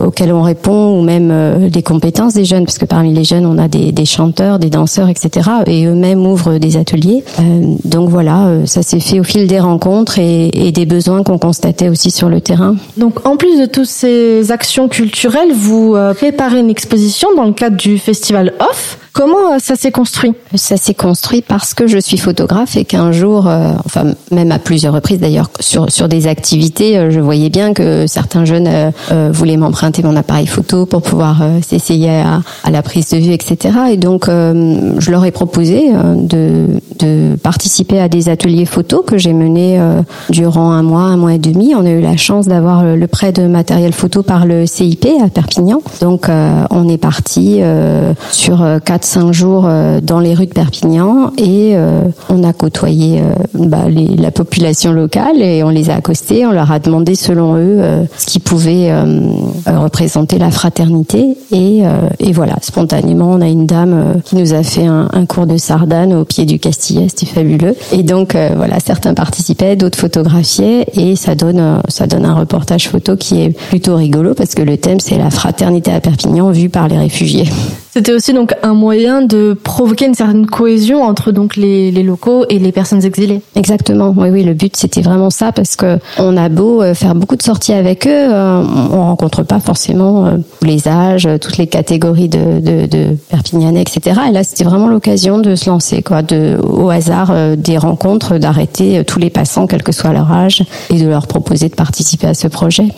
auxquels 0.01 0.33
on 0.33 0.43
répond 0.43 0.99
ou 0.99 1.03
même 1.03 1.69
des 1.69 1.83
compétences 1.83 2.12
des 2.35 2.45
jeunes 2.45 2.65
parce 2.65 2.79
que 2.79 2.85
parmi 2.85 3.13
les 3.13 3.25
jeunes, 3.25 3.47
on 3.47 3.59
a 3.59 3.69
des, 3.69 4.05
chanteurs, 4.05 4.59
des 4.59 4.71
danseurs, 4.71 5.09
etc. 5.09 5.49
et 5.67 5.87
eux-mêmes 5.87 6.25
ouvrent 6.25 6.59
des 6.59 6.77
ateliers. 6.77 7.25
Euh, 7.41 7.75
donc 7.85 8.09
voilà, 8.09 8.47
euh, 8.47 8.67
ça 8.67 8.83
s'est 8.83 9.01
fait 9.01 9.19
au 9.19 9.25
fil 9.25 9.47
des 9.47 9.59
rencontres 9.59 10.19
et, 10.19 10.51
et 10.55 10.73
des 10.73 10.87
besoins 10.87 11.23
qu'on 11.25 11.39
constatait 11.39 11.89
aussi 11.89 12.11
sur 12.11 12.29
le 12.29 12.41
terrain. 12.41 12.77
Donc, 12.97 13.27
en 13.27 13.37
plus 13.37 13.61
de 13.61 13.67
toutes 13.67 13.87
ces 13.87 14.53
actions 14.53 14.89
culturelles, 14.89 15.53
vous 15.53 15.95
euh, 15.97 16.15
préparez 16.15 16.61
une 16.61 16.71
exposition 16.71 17.29
dans 17.37 17.45
le 17.45 17.53
cadre 17.53 17.77
du 17.77 17.99
festival 17.99 18.53
Off. 18.61 18.99
Comment 19.13 19.53
euh, 19.53 19.59
ça 19.59 19.77
s'est 19.77 19.91
construit 19.91 20.33
Ça 20.55 20.77
s'est 20.77 20.95
construit 20.95 21.43
parce 21.43 21.75
que 21.75 21.87
je 21.87 21.99
suis 21.99 22.17
photographe 22.17 22.77
et 22.77 22.85
qu'un 22.85 23.13
jour, 23.13 23.47
euh, 23.47 23.73
enfin 23.85 24.15
même 24.31 24.51
à 24.53 24.59
plusieurs 24.59 24.95
reprises 24.95 25.21
d'ailleurs, 25.21 25.51
sur 25.61 25.91
sur 25.91 26.09
des 26.09 26.27
activités, 26.27 26.97
euh, 26.97 27.11
je 27.11 27.21
voyais 27.21 27.51
bien 27.51 27.75
que 27.75 28.07
certains 28.07 28.47
jeunes 28.47 28.69
euh, 28.69 28.91
euh, 29.11 29.31
voulaient 29.33 29.59
m'emprunter 29.59 30.03
mon 30.03 30.17
appareil 30.17 30.47
photo 30.47 30.87
pour 30.87 31.03
pouvoir 31.03 31.43
euh, 31.43 31.59
s'essayer 31.61 32.11
à, 32.11 32.41
à 32.65 32.71
la 32.71 32.83
prise 32.83 33.11
de 33.11 33.19
vue, 33.19 33.33
etc. 33.33 33.75
Et 33.91 33.97
donc 33.99 34.27
je 34.29 35.11
leur 35.11 35.25
ai 35.25 35.31
proposé 35.31 35.93
de 35.93 36.81
de 36.99 37.37
participer 37.43 38.01
à 38.01 38.09
des 38.09 38.29
ateliers 38.29 38.67
photos 38.67 39.03
que 39.07 39.19
j'ai 39.19 39.33
menés 39.33 39.81
durant 40.31 40.71
un 40.71 40.83
mois, 40.83 41.03
un 41.03 41.17
mois 41.17 41.35
et 41.35 41.39
demi. 41.39 41.75
On 41.75 41.85
a 41.85 41.91
eu 41.91 42.01
la 42.01 42.17
chance 42.17 42.47
d'avoir 42.47 42.85
le, 42.85 43.07
prêt 43.07 43.33
de 43.33 43.47
matériel 43.47 43.93
photo 43.93 44.23
par 44.23 44.47
le 44.47 44.67
CIP 44.67 45.07
à 45.23 45.29
Perpignan. 45.29 45.81
Donc 46.01 46.29
on 46.71 46.89
est 46.89 46.99
parti 46.99 47.61
sur 48.31 48.63
euh, 48.63 48.79
4-5 49.03 49.33
jours 49.33 49.65
euh, 49.67 50.01
dans 50.01 50.21
les 50.21 50.35
rues 50.35 50.47
de 50.47 50.53
Perpignan 50.53 51.33
et 51.37 51.73
euh, 51.75 52.03
on 52.29 52.45
a 52.45 52.53
côtoyé 52.53 53.21
euh, 53.21 53.33
bah, 53.55 53.85
la 54.17 54.31
population 54.31 54.93
locale 54.93 55.43
et 55.43 55.65
on 55.65 55.71
les 55.71 55.91
a 55.91 55.97
accostés, 55.97 56.47
on 56.47 56.53
leur 56.53 56.71
a 56.71 56.79
demandé 56.79 57.15
selon 57.15 57.57
eux 57.57 57.81
ce 58.17 58.27
qui 58.27 58.39
pouvait 58.39 58.93
représenter 59.67 60.39
la 60.39 60.51
fraternité 60.51 61.37
et, 61.51 61.83
voilà, 62.33 62.57
spontanément 62.63 63.31
on 63.31 63.41
a 63.41 63.49
une 63.49 63.67
dame 63.67 64.21
qui 64.25 64.37
nous 64.37 64.55
a 64.55 64.63
fait 64.63 64.87
un, 64.87 65.27
cours 65.27 65.47
de 65.47 65.57
sardane 65.57 66.13
au 66.13 66.25
pied 66.25 66.45
du 66.47 66.59
Castillet, 66.59 67.09
c'était 67.09 67.27
fabuleux 67.27 67.75
et 67.93 68.03
donc 68.03 68.37
voilà, 68.57 68.81
certains 68.81 69.15
participaient, 69.15 69.77
d'autres 69.77 69.99
photographiaient 69.99 70.87
et 70.95 71.17
ça 71.17 71.35
donne, 71.35 71.61
un 71.61 72.35
reportage 72.35 72.89
photo 72.89 73.17
qui 73.17 73.43
est 73.43 73.51
plutôt 73.51 73.97
rigolo 73.97 74.35
parce 74.35 74.55
que 74.55 74.63
le 74.63 74.77
thème 74.77 75.01
c'est 75.01 75.19
la 75.19 75.31
fraternité 75.31 75.93
à 75.93 76.01
Perpignan 76.01 76.51
vue 76.51 76.69
par 76.69 76.89
les 76.89 76.99
réfugiés. 76.99 77.49
C'était 77.95 78.15
aussi 78.15 78.33
donc 78.33 78.55
un 78.63 78.73
moyen 78.93 79.23
de 79.23 79.55
provoquer 79.55 80.05
une 80.05 80.15
certaine 80.15 80.45
cohésion 80.45 81.03
entre 81.03 81.33
donc 81.33 81.57
les, 81.57 81.91
les 81.91 82.03
locaux 82.03 82.45
et 82.51 82.59
les 82.59 82.73
personnes 82.73 83.03
exilées. 83.05 83.41
Exactement. 83.57 84.13
Oui, 84.15 84.29
oui. 84.29 84.45
Le 84.45 84.53
but, 84.53 84.77
c'était 84.77 85.01
vraiment 85.01 85.31
ça 85.31 85.51
parce 85.51 85.77
que 85.77 85.99
on 86.19 86.37
a 86.37 86.51
beau 86.51 86.83
euh, 86.83 86.93
faire 86.93 87.15
beaucoup 87.15 87.37
de 87.37 87.43
sorties 87.43 87.73
avec 87.73 88.07
eux, 88.07 88.11
euh, 88.11 88.63
on 88.93 89.01
rencontre 89.07 89.45
pas 89.45 89.61
forcément 89.61 90.27
euh, 90.27 90.37
tous 90.61 90.67
les 90.67 90.89
âges, 90.89 91.25
euh, 91.25 91.39
toutes 91.39 91.57
les 91.57 91.69
catégories 91.69 92.29
de, 92.29 92.61
de, 92.61 92.87
de 92.87 93.17
Perpignanais, 93.31 93.81
etc. 93.81 94.21
Et 94.29 94.33
là, 94.33 94.45
c'était 94.45 94.65
vraiment 94.65 94.89
l'occasion 94.89 95.39
de 95.39 95.55
se 95.55 95.71
lancer, 95.71 96.03
quoi, 96.03 96.21
de 96.21 96.59
au 96.63 96.91
hasard 96.91 97.31
euh, 97.31 97.57
des 97.57 97.79
rencontres, 97.79 98.37
d'arrêter 98.37 98.99
euh, 98.99 99.05
tous 99.05 99.19
les 99.19 99.31
passants, 99.31 99.67
quel 99.67 99.83
que 99.83 99.93
soit 99.93 100.13
leur 100.13 100.31
âge, 100.31 100.65
et 100.91 101.01
de 101.01 101.09
leur 101.09 101.27
proposer 101.27 101.71
de 101.71 101.75
participer 101.75 102.27
à 102.27 102.35
ce 102.35 102.47
projet. 102.47 102.89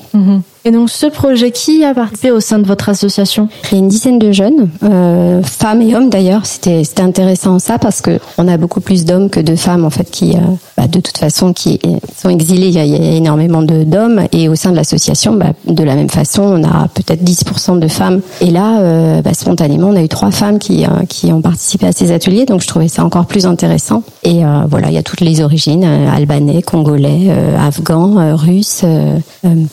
Et 0.66 0.70
donc 0.70 0.88
ce 0.88 1.04
projet, 1.06 1.50
qui 1.50 1.84
a 1.84 1.92
participé 1.92 2.30
au 2.30 2.40
sein 2.40 2.58
de 2.58 2.66
votre 2.66 2.88
association? 2.88 3.48
Il 3.64 3.72
y 3.72 3.74
a 3.74 3.78
une 3.80 3.88
dizaine 3.88 4.18
de 4.18 4.32
jeunes, 4.32 4.70
euh, 4.82 5.42
femmes 5.42 5.82
et 5.82 5.94
hommes 5.94 6.08
d'ailleurs. 6.08 6.46
C'était 6.46 6.84
c'était 6.84 7.02
intéressant 7.02 7.58
ça 7.58 7.78
parce 7.78 8.00
que 8.00 8.18
on 8.38 8.48
a 8.48 8.56
beaucoup 8.56 8.80
plus 8.80 9.04
d'hommes 9.04 9.28
que 9.28 9.40
de 9.40 9.56
femmes 9.56 9.84
en 9.84 9.90
fait 9.90 10.10
qui, 10.10 10.32
euh, 10.32 10.40
bah, 10.78 10.86
de 10.86 11.00
toute 11.00 11.18
façon, 11.18 11.52
qui 11.52 11.78
sont 12.16 12.30
exilés. 12.30 12.68
Il 12.68 12.74
y 12.74 12.78
a, 12.78 12.86
il 12.86 12.94
y 12.94 13.16
énormément 13.16 13.60
d'hommes 13.60 14.22
et 14.32 14.48
au 14.48 14.54
sein 14.54 14.70
de 14.70 14.76
l'association, 14.76 15.34
bah, 15.34 15.52
de 15.66 15.82
la 15.82 15.96
même 15.96 16.08
façon, 16.08 16.42
on 16.42 16.64
a 16.64 16.88
peut-être 16.88 17.22
10% 17.22 17.78
de 17.78 17.88
femmes. 17.88 18.22
Et 18.40 18.50
là, 18.50 18.80
euh, 18.80 19.20
bah, 19.20 19.34
spontanément, 19.34 19.88
on 19.88 19.96
a 19.96 20.02
eu 20.02 20.08
trois 20.08 20.30
femmes 20.30 20.58
qui 20.58 20.86
euh, 20.86 21.04
qui 21.10 21.30
ont 21.30 21.42
participé 21.42 21.88
à 21.88 21.92
ces 21.92 22.10
ateliers, 22.10 22.46
donc 22.46 22.62
je 22.62 22.68
trouvais 22.68 22.88
ça 22.88 23.04
encore 23.04 23.26
plus 23.26 23.44
intéressant. 23.44 24.02
Et 24.22 24.40
voilà, 24.70 24.88
il 24.88 24.94
y 24.94 24.98
a 24.98 25.02
toutes 25.02 25.20
les 25.20 25.42
origines 25.42 25.84
albanais, 25.84 26.62
congolais, 26.62 27.30
afghans, 27.58 28.34
russes, 28.34 28.82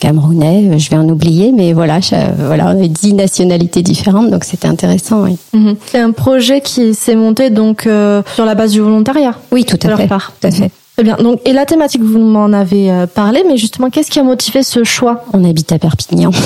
camerounais. 0.01 0.80
Je 0.81 0.89
vais 0.89 0.97
en 0.97 1.07
oublier, 1.07 1.51
mais 1.55 1.73
voilà, 1.73 1.99
je- 1.99 2.15
voilà, 2.45 2.73
on 2.75 2.83
a 2.83 2.87
dix 2.87 3.13
nationalités 3.13 3.83
différentes, 3.83 4.31
donc 4.31 4.43
c'était 4.43 4.67
intéressant. 4.67 5.21
Oui. 5.23 5.37
C'est 5.85 5.99
un 5.99 6.11
projet 6.11 6.61
qui 6.61 6.95
s'est 6.95 7.15
monté 7.15 7.51
donc 7.51 7.85
euh, 7.85 8.23
sur 8.33 8.45
la 8.45 8.55
base 8.55 8.71
du 8.71 8.79
volontariat. 8.81 9.35
Oui, 9.51 9.63
tout 9.63 9.77
à 9.83 9.87
leur 9.89 9.97
fait. 9.99 10.07
part. 10.07 10.33
Tout 10.41 10.47
à 10.47 10.51
fait. 10.51 10.71
Très 10.95 11.03
bien. 11.03 11.17
Donc, 11.17 11.39
et 11.45 11.53
la 11.53 11.65
thématique, 11.65 12.01
vous 12.03 12.19
m'en 12.19 12.51
avez 12.51 12.91
euh, 12.91 13.05
parlé, 13.07 13.43
mais 13.47 13.57
justement, 13.57 13.89
qu'est-ce 13.91 14.09
qui 14.09 14.19
a 14.19 14.23
motivé 14.23 14.63
ce 14.63 14.83
choix? 14.83 15.23
On 15.33 15.43
habite 15.43 15.71
à 15.71 15.77
Perpignan. 15.79 16.31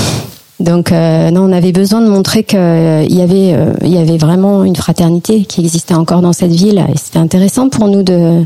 Donc 0.61 0.93
euh, 0.93 1.31
non, 1.31 1.41
on 1.49 1.51
avait 1.51 1.73
besoin 1.73 1.99
de 1.99 2.07
montrer 2.07 2.43
qu'il 2.45 2.57
y 2.59 3.21
avait 3.21 3.51
euh, 3.53 3.73
il 3.83 3.89
y 3.93 3.97
avait 3.97 4.17
vraiment 4.17 4.63
une 4.63 4.77
fraternité 4.77 5.43
qui 5.43 5.59
existait 5.59 5.95
encore 5.95 6.21
dans 6.21 6.31
cette 6.31 6.53
ville 6.53 6.77
et 6.93 6.97
c'était 6.97 7.19
intéressant 7.19 7.67
pour 7.67 7.89
nous 7.89 8.03
de 8.03 8.45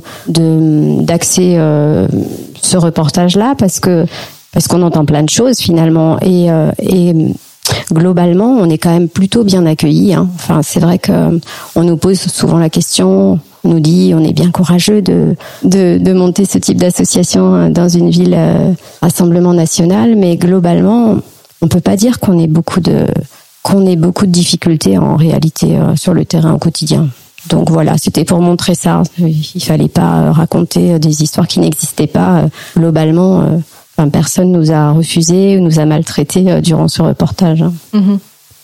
d'axer 1.04 1.60
ce 2.62 2.78
reportage 2.78 3.36
là 3.36 3.54
parce 3.58 3.80
que 3.80 4.06
parce 4.52 4.68
qu'on 4.68 4.82
entend 4.82 5.06
plein 5.06 5.24
de 5.24 5.30
choses 5.30 5.60
finalement 5.60 6.20
et 6.22 6.52
euh, 6.52 6.72
et 6.82 7.14
globalement, 7.92 8.58
on 8.60 8.70
est 8.70 8.78
quand 8.78 8.92
même 8.92 9.10
plutôt 9.10 9.44
bien 9.44 9.66
accueillis. 9.66 10.14
Hein. 10.14 10.28
Enfin, 10.36 10.62
c'est 10.64 10.80
vrai 10.80 10.98
que 11.00 11.40
on 11.76 11.84
nous 11.84 11.98
pose 11.98 12.20
souvent 12.20 12.58
la 12.58 12.70
question, 12.70 13.40
on 13.64 13.70
nous 13.70 13.80
dit, 13.80 14.14
on 14.16 14.24
est 14.24 14.34
bien 14.34 14.52
courageux 14.52 15.02
de 15.02 15.36
de, 15.64 15.98
de 15.98 16.14
monter 16.14 16.46
ce 16.46 16.58
type 16.58 16.78
d'association 16.78 17.56
euh, 17.56 17.70
dans 17.70 17.90
une 17.90 18.10
ville 18.10 18.36
euh, 18.36 18.72
rassemblement 19.02 19.54
national, 19.54 20.16
mais 20.16 20.36
globalement, 20.38 21.18
on 21.62 21.68
peut 21.68 21.82
pas 21.82 21.96
dire 21.96 22.20
qu'on 22.20 22.40
ait 22.40 22.48
beaucoup 22.48 22.80
de 22.80 23.06
qu'on 23.64 23.86
ait 23.86 23.96
beaucoup 23.96 24.26
de 24.26 24.32
difficultés 24.32 24.98
en 24.98 25.16
réalité 25.16 25.78
euh, 25.78 25.96
sur 25.96 26.14
le 26.14 26.26
terrain 26.26 26.54
au 26.54 26.58
quotidien. 26.58 27.08
Donc 27.50 27.70
voilà, 27.70 27.98
c'était 27.98 28.26
pour 28.26 28.42
montrer 28.42 28.76
ça. 28.76 29.04
Il 29.18 29.64
fallait 29.64 29.88
pas 29.88 30.20
euh, 30.20 30.32
raconter 30.32 30.94
euh, 30.94 31.00
des 31.00 31.24
histoires 31.24 31.48
qui 31.48 31.60
n'existaient 31.60 32.08
pas. 32.08 32.46
Globalement, 32.76 33.62
personne 34.08 34.52
nous 34.52 34.72
a 34.72 34.92
refusé 34.92 35.58
ou 35.58 35.62
nous 35.62 35.80
a 35.80 35.86
maltraités 35.86 36.52
euh, 36.52 36.62
durant 36.62 36.88
ce 36.88 37.02
reportage. 37.02 37.62
hein. 37.62 37.74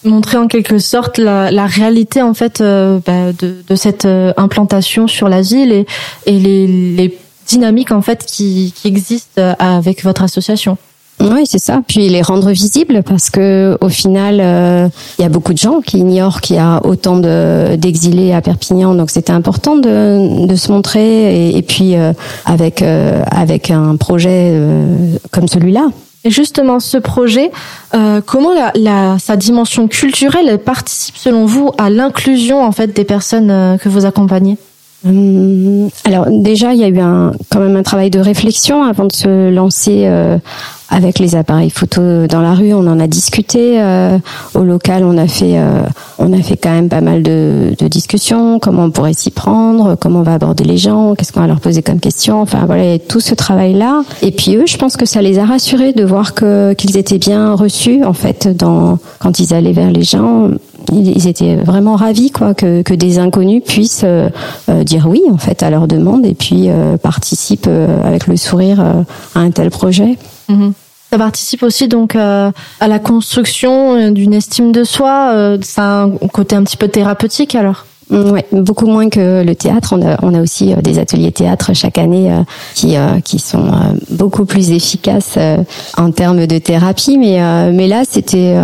Montrer 0.04 0.38
en 0.38 0.48
quelque 0.48 0.78
sorte 0.78 1.18
la, 1.18 1.66
réalité 1.66 2.22
en 2.22 2.36
fait 2.36 2.62
euh, 2.62 3.00
bah, 3.06 3.34
de, 3.34 3.76
cette 3.76 4.06
euh, 4.06 4.34
implantation 4.38 5.08
sur 5.08 5.30
la 5.30 5.42
ville 5.42 5.86
et, 6.26 6.32
les, 6.40 7.18
dynamiques 7.48 7.92
en 7.92 8.02
fait 8.02 8.26
qui, 8.26 8.74
existent 8.86 9.56
avec 9.60 10.04
votre 10.04 10.24
association. 10.24 10.78
Oui, 11.22 11.46
c'est 11.46 11.60
ça. 11.60 11.82
Puis 11.88 12.10
les 12.10 12.22
rendre 12.22 12.52
visibles 12.52 13.02
parce 13.04 13.30
que 13.30 13.78
au 13.80 13.90
final, 13.90 14.40
euh, 14.42 14.88
il 15.18 15.22
y 15.22 15.26
a 15.26 15.30
beaucoup 15.30 15.54
de 15.54 15.58
gens 15.58 15.80
qui 15.80 16.00
ignorent 16.00 16.42
qu'il 16.42 16.58
y 16.58 16.60
a 16.60 16.86
autant 16.86 17.18
de 17.18 17.76
d'exilés 17.78 18.34
à 18.34 18.42
Perpignan. 18.42 18.94
Donc 18.96 19.10
c'était 19.10 19.32
important 19.32 19.78
de, 19.78 20.46
de 20.46 20.56
se 20.56 20.72
montrer 20.72 21.48
et, 21.50 21.58
et 21.58 21.62
puis 21.62 21.96
euh, 21.96 22.12
avec 22.46 22.82
euh, 22.82 23.24
avec 23.32 23.72
un 23.72 23.96
projet 23.96 24.52
euh, 24.54 25.16
comme 25.32 25.48
celui-là. 25.48 25.88
Et 26.26 26.32
justement, 26.32 26.80
ce 26.80 26.98
projet, 26.98 27.52
euh, 27.94 28.20
comment 28.26 28.52
la, 28.54 28.72
la, 28.76 29.18
sa 29.20 29.36
dimension 29.38 29.88
culturelle 29.88 30.48
elle 30.50 30.58
participe 30.58 31.16
selon 31.18 31.46
vous 31.46 31.72
à 31.78 31.90
l'inclusion 31.90 32.64
en 32.64 32.72
fait 32.72 32.96
des 32.96 33.06
personnes 33.06 33.78
que 33.82 33.88
vous 33.90 34.06
accompagnez? 34.06 34.58
Hum, 35.08 35.90
Alors 36.04 36.26
déjà, 36.32 36.74
il 36.74 36.80
y 36.80 36.84
a 36.84 36.88
eu 36.88 37.00
un, 37.00 37.32
quand 37.52 37.60
même 37.60 37.76
un 37.76 37.84
travail 37.84 38.10
de 38.10 38.20
réflexion 38.20 38.84
avant 38.84 39.06
de 39.06 39.12
se 39.12 39.52
lancer 39.52 40.06
euh, 40.08 40.40
avec 40.90 41.20
les 41.20 41.36
appareils 41.36 41.70
photo 41.70 42.28
dans 42.28 42.42
la 42.42 42.54
rue. 42.54 42.74
On 42.74 42.88
en 42.88 43.00
a 43.00 43.08
discuté 43.08 43.82
euh, 43.82 44.18
au 44.54 44.64
local. 44.64 45.04
On 45.04 45.18
a 45.18 45.28
fait, 45.28 45.58
euh, 45.58 45.82
on 46.20 46.32
a 46.34 46.42
fait 46.42 46.58
quand 46.58 46.72
même 46.72 46.90
pas 46.90 47.02
mal 47.02 47.24
de, 47.24 47.76
de 47.78 47.88
discussions. 47.88 48.60
Comment 48.60 48.86
on 48.86 48.92
pourrait 48.92 49.14
s'y 49.14 49.32
prendre 49.32 49.96
Comment 49.96 50.20
on 50.20 50.24
va 50.24 50.34
aborder 50.34 50.64
les 50.64 50.78
gens 50.78 51.16
Qu'est-ce 51.16 51.32
qu'on 51.32 51.42
va 51.42 51.48
leur 51.48 51.60
poser 51.60 51.82
comme 51.82 52.00
question 52.00 52.42
Enfin 52.42 52.66
voilà, 52.66 53.00
tout 53.00 53.20
ce 53.20 53.34
travail-là. 53.34 54.04
Et 54.22 54.32
puis 54.32 54.56
eux, 54.56 54.66
je 54.68 54.78
pense 54.78 54.98
que 54.98 55.06
ça 55.06 55.22
les 55.22 55.40
a 55.40 55.46
rassurés 55.46 55.94
de 55.94 56.04
voir 56.04 56.34
que 56.34 56.74
qu'ils 56.74 56.98
étaient 56.98 57.20
bien 57.20 57.54
reçus 57.54 58.04
en 58.04 58.14
fait 58.14 58.48
dans 58.48 59.00
quand 59.20 59.40
ils 59.40 59.54
allaient 59.54 59.74
vers 59.74 59.92
les 59.92 60.04
gens 60.04 60.50
ils 60.92 61.28
étaient 61.28 61.56
vraiment 61.56 61.96
ravis 61.96 62.32
quoi 62.32 62.54
que, 62.54 62.82
que 62.82 62.94
des 62.94 63.20
inconnus 63.20 63.64
puissent 63.66 64.04
euh, 64.04 64.30
euh, 64.70 64.84
dire 64.84 65.08
oui 65.08 65.22
en 65.32 65.38
fait 65.38 65.64
à 65.64 65.70
leur 65.70 65.88
demande 65.88 66.26
et 66.26 66.36
puis 66.36 66.70
euh, 66.70 66.98
participent 66.98 67.70
avec 68.04 68.28
le 68.28 68.38
sourire 68.38 68.80
à 68.80 69.40
un 69.40 69.52
tel 69.52 69.70
projet. 69.70 70.18
Mhm. 70.50 70.74
Ça 71.12 71.18
participe 71.18 71.64
aussi 71.64 71.88
donc 71.88 72.16
à 72.16 72.52
la 72.82 73.00
construction 73.00 74.12
d'une 74.12 74.34
estime 74.34 74.72
de 74.72 74.84
soi. 74.84 75.58
ça 75.62 75.84
a 75.84 76.04
un 76.04 76.10
côté 76.28 76.56
un 76.56 76.64
petit 76.64 76.78
peu 76.78 76.88
thérapeutique 76.88 77.56
alors? 77.56 77.86
Mm, 78.10 78.32
ouais, 78.32 78.46
beaucoup 78.52 78.86
moins 78.86 79.10
que 79.10 79.44
le 79.44 79.56
théâtre. 79.56 79.94
On 79.98 80.06
a, 80.06 80.18
on 80.22 80.34
a 80.34 80.42
aussi 80.42 80.74
euh, 80.74 80.82
des 80.82 81.00
ateliers 81.00 81.32
théâtre 81.32 81.72
chaque 81.74 81.98
année 81.98 82.32
euh, 82.32 82.44
qui, 82.76 82.98
euh, 82.98 83.20
qui 83.24 83.40
sont 83.40 83.72
beaucoup 84.12 84.46
plus 84.46 84.72
efficaces 84.72 85.38
en 85.98 86.12
termes 86.12 86.46
de 86.46 86.58
thérapie. 86.58 87.18
Mais, 87.18 87.40
mais 87.72 87.88
là, 87.88 88.04
c'était 88.10 88.56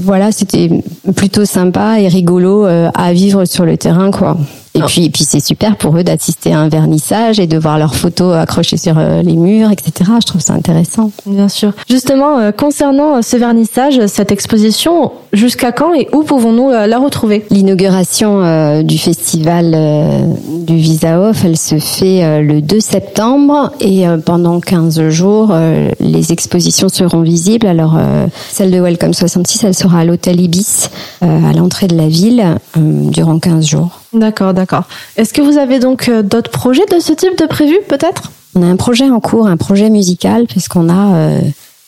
voilà, 0.00 0.32
c'était 0.32 0.70
plutôt 1.14 1.44
sympa 1.44 2.00
et 2.00 2.08
rigolo 2.08 2.64
à 2.64 3.12
vivre 3.12 3.44
sur 3.44 3.64
le 3.64 3.76
terrain, 3.76 4.10
quoi. 4.10 4.36
Et 4.74 4.80
ah. 4.80 4.86
puis, 4.86 5.10
puis 5.10 5.24
c'est 5.24 5.40
super 5.40 5.76
pour 5.76 5.96
eux 5.98 6.04
d'assister 6.04 6.52
à 6.54 6.60
un 6.60 6.68
vernissage 6.68 7.38
et 7.38 7.46
de 7.46 7.58
voir 7.58 7.78
leurs 7.78 7.94
photos 7.94 8.34
accrochées 8.34 8.78
sur 8.78 8.98
euh, 8.98 9.20
les 9.20 9.36
murs, 9.36 9.70
etc. 9.70 10.10
Je 10.20 10.26
trouve 10.26 10.40
ça 10.40 10.54
intéressant. 10.54 11.10
Bien 11.26 11.48
sûr. 11.48 11.72
Justement, 11.90 12.38
euh, 12.38 12.52
concernant 12.52 13.16
euh, 13.16 13.22
ce 13.22 13.36
vernissage, 13.36 14.06
cette 14.06 14.32
exposition, 14.32 15.12
jusqu'à 15.34 15.72
quand 15.72 15.92
et 15.94 16.08
où 16.12 16.22
pouvons-nous 16.22 16.70
la 16.70 16.98
retrouver? 16.98 17.44
L'inauguration 17.50 18.82
du 18.82 18.98
festival 18.98 19.76
du 20.48 20.76
Visa 20.76 21.20
Off, 21.20 21.44
elle 21.44 21.56
se 21.56 21.78
fait 21.78 22.42
le 22.42 22.60
2 22.60 22.80
septembre 22.80 23.72
et 23.80 24.04
pendant 24.24 24.60
15 24.60 25.08
jours, 25.08 25.54
les 26.00 26.32
expositions 26.32 26.88
seront 26.88 27.22
visibles. 27.22 27.66
Alors, 27.66 27.98
celle 28.50 28.70
de 28.70 28.80
Welcome 28.80 29.14
66, 29.14 29.64
elle 29.64 29.74
sera 29.74 30.00
à 30.00 30.04
l'hôtel 30.04 30.40
Ibis, 30.40 30.90
à 31.20 31.52
l'entrée 31.52 31.86
de 31.86 31.96
la 31.96 32.08
ville, 32.08 32.56
durant 32.76 33.38
15 33.38 33.66
jours. 33.66 34.01
D'accord, 34.12 34.52
d'accord. 34.52 34.84
Est-ce 35.16 35.32
que 35.32 35.40
vous 35.40 35.58
avez 35.58 35.78
donc 35.78 36.08
euh, 36.08 36.22
d'autres 36.22 36.50
projets 36.50 36.84
de 36.86 37.00
ce 37.00 37.12
type 37.12 37.38
de 37.38 37.46
prévus, 37.46 37.80
peut-être? 37.88 38.30
On 38.54 38.62
a 38.62 38.66
un 38.66 38.76
projet 38.76 39.08
en 39.08 39.20
cours, 39.20 39.46
un 39.46 39.56
projet 39.56 39.88
musical, 39.88 40.46
puisqu'on 40.46 40.88
a 40.90 41.14
euh, 41.14 41.40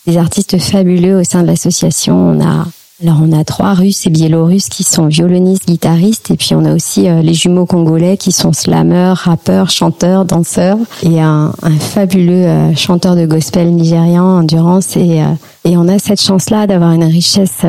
des 0.07 0.17
artistes 0.17 0.57
fabuleux 0.59 1.19
au 1.19 1.23
sein 1.23 1.43
de 1.43 1.47
l'association. 1.47 2.15
On 2.15 2.43
a 2.43 2.65
alors 3.01 3.17
on 3.21 3.33
a 3.33 3.43
trois 3.43 3.73
Russes 3.73 4.07
et 4.07 4.09
Biélorusses 4.09 4.69
qui 4.69 4.83
sont 4.83 5.07
violonistes, 5.07 5.67
guitaristes, 5.67 6.31
et 6.31 6.37
puis 6.37 6.55
on 6.55 6.63
a 6.63 6.73
aussi 6.73 7.09
euh, 7.09 7.21
les 7.21 7.33
jumeaux 7.33 7.65
congolais 7.65 8.15
qui 8.15 8.31
sont 8.31 8.53
slameurs, 8.53 9.17
rappeurs, 9.17 9.69
chanteurs, 9.69 10.23
danseurs, 10.23 10.77
et 11.03 11.19
un, 11.21 11.51
un 11.61 11.77
fabuleux 11.77 12.45
euh, 12.45 12.75
chanteur 12.75 13.17
de 13.17 13.25
gospel 13.25 13.71
nigérian, 13.71 14.23
Endurance, 14.37 14.95
et, 14.95 15.21
euh, 15.21 15.25
et 15.65 15.75
on 15.75 15.89
a 15.89 15.99
cette 15.99 16.21
chance-là 16.21 16.67
d'avoir 16.67 16.93
une 16.93 17.03
richesse 17.03 17.65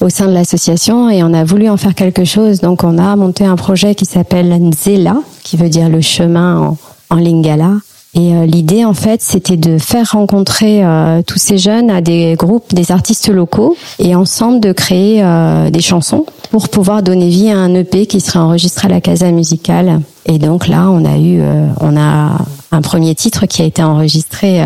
au 0.00 0.08
sein 0.08 0.26
de 0.26 0.32
l'association, 0.32 1.10
et 1.10 1.22
on 1.22 1.32
a 1.32 1.44
voulu 1.44 1.68
en 1.68 1.76
faire 1.76 1.94
quelque 1.94 2.24
chose, 2.24 2.60
donc 2.60 2.82
on 2.82 2.98
a 2.98 3.14
monté 3.14 3.44
un 3.44 3.56
projet 3.56 3.94
qui 3.94 4.04
s'appelle 4.04 4.48
Nzela, 4.48 5.16
qui 5.44 5.56
veut 5.56 5.68
dire 5.68 5.88
le 5.88 6.00
chemin 6.00 6.58
en, 6.58 6.76
en 7.10 7.16
lingala, 7.16 7.74
et 8.16 8.34
euh, 8.34 8.46
l'idée, 8.46 8.86
en 8.86 8.94
fait, 8.94 9.20
c'était 9.20 9.58
de 9.58 9.76
faire 9.76 10.12
rencontrer 10.12 10.82
euh, 10.82 11.20
tous 11.20 11.38
ces 11.38 11.58
jeunes 11.58 11.90
à 11.90 12.00
des 12.00 12.34
groupes, 12.34 12.72
des 12.72 12.90
artistes 12.90 13.28
locaux, 13.28 13.76
et 13.98 14.14
ensemble 14.14 14.60
de 14.60 14.72
créer 14.72 15.22
euh, 15.22 15.68
des 15.68 15.82
chansons 15.82 16.24
pour 16.50 16.70
pouvoir 16.70 17.02
donner 17.02 17.28
vie 17.28 17.50
à 17.50 17.58
un 17.58 17.74
EP 17.74 18.06
qui 18.06 18.22
serait 18.22 18.38
enregistré 18.38 18.86
à 18.86 18.90
la 18.90 19.02
Casa 19.02 19.30
Musicale. 19.30 20.00
Et 20.24 20.38
donc 20.38 20.66
là, 20.66 20.88
on 20.90 21.04
a 21.04 21.18
eu, 21.18 21.42
on 21.80 21.96
a 21.96 22.38
un 22.72 22.80
premier 22.80 23.14
titre 23.14 23.44
qui 23.46 23.62
a 23.62 23.64
été 23.64 23.82
enregistré 23.82 24.60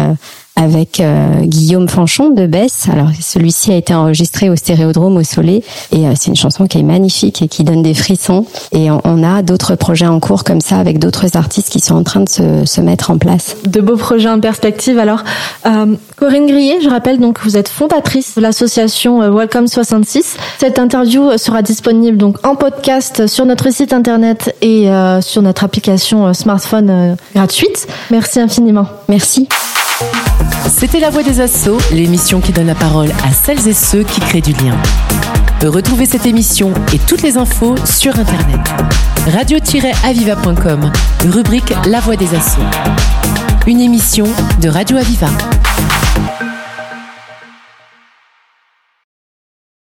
avec 0.61 1.00
euh, 1.00 1.40
Guillaume 1.40 1.88
Fanchon 1.88 2.29
de 2.29 2.47
Besse. 2.47 2.87
Alors 2.93 3.09
celui-ci 3.19 3.73
a 3.73 3.76
été 3.76 3.95
enregistré 3.95 4.50
au 4.50 4.57
Stéréodrome 4.57 5.17
au 5.17 5.25
Soleil 5.25 5.64
et 5.90 6.07
euh, 6.07 6.12
c'est 6.14 6.29
une 6.29 6.37
chanson 6.37 6.67
qui 6.67 6.79
est 6.79 6.83
magnifique 6.83 7.40
et 7.40 7.49
qui 7.49 7.64
donne 7.64 7.83
des 7.83 7.95
frissons. 7.95 8.45
Et 8.73 8.90
on, 8.90 9.25
a 9.25 9.43
d'autres 9.43 9.75
projets 9.75 10.07
en 10.07 10.21
cours 10.21 10.45
comme 10.45 10.61
ça 10.61 10.76
avec 10.76 10.99
d'autres 10.99 11.37
artistes 11.37 11.71
qui 11.71 11.81
sont 11.81 11.95
en 11.95 12.02
train 12.02 12.21
de 12.21 12.29
se, 12.29 12.67
se, 12.67 12.81
mettre 12.83 13.11
en 13.11 13.17
place. 13.17 13.57
De 13.67 13.81
beaux 13.81 13.97
projets 13.97 14.29
en 14.29 14.38
perspective. 14.38 14.99
Alors 14.99 15.25
euh, 15.64 15.97
Corinne 16.17 16.47
Grillet, 16.47 16.81
je 16.83 16.90
rappelle 16.90 17.19
donc 17.19 17.38
que 17.38 17.45
vous 17.45 17.57
êtes 17.57 17.69
fondatrice 17.69 18.35
de 18.35 18.43
l'association 18.43 19.21
Welcome 19.34 19.67
66. 19.67 20.37
Cette 20.58 20.78
interview 20.78 21.39
sera 21.39 21.63
disponible 21.63 22.19
donc 22.19 22.47
en 22.47 22.54
podcast 22.54 23.26
sur 23.26 23.47
notre 23.47 23.73
site 23.73 23.95
internet 23.95 24.54
et 24.61 24.89
sur 25.23 25.41
notre 25.41 25.65
application 25.65 26.34
smartphone 26.34 27.17
gratuite. 27.34 27.87
Merci 28.11 28.41
infiniment. 28.41 28.87
Merci. 29.08 29.49
C'était 30.69 31.00
La 31.00 31.10
Voix 31.10 31.23
des 31.23 31.41
Assauts, 31.41 31.78
l'émission 31.93 32.41
qui 32.41 32.52
donne 32.52 32.67
la 32.67 32.75
parole 32.75 33.10
à 33.25 33.32
celles 33.32 33.69
et 33.69 33.75
ceux 33.75 34.02
qui 34.02 34.21
créent 34.21 34.41
du 34.41 34.52
lien. 34.52 34.76
Retrouvez 35.63 36.06
cette 36.06 36.26
émission 36.26 36.73
et 36.93 36.99
toutes 36.99 37.23
les 37.23 37.36
infos 37.36 37.75
sur 37.84 38.19
Internet. 38.19 38.60
Radio-aviva.com, 39.26 40.91
rubrique 41.28 41.75
La 41.86 42.00
Voix 42.00 42.17
des 42.17 42.34
Assauts. 42.34 42.63
Une 43.67 43.80
émission 43.80 44.26
de 44.60 44.69
Radio 44.69 44.97
Aviva. 44.97 45.28